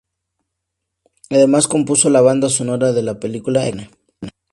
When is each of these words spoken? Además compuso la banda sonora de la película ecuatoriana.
Además 1.29 1.67
compuso 1.67 2.09
la 2.09 2.21
banda 2.21 2.49
sonora 2.49 2.91
de 2.91 3.03
la 3.03 3.19
película 3.19 3.67
ecuatoriana. 3.67 3.95